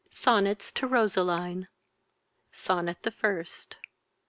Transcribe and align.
SONNETS 0.09 0.71
TO 0.71 0.87
ROSELINE. 0.87 1.67
SONNET 2.51 3.03
THE 3.03 3.11
FIRST. 3.11 3.75